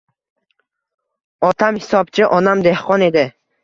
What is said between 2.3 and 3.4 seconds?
onam dehqon edi.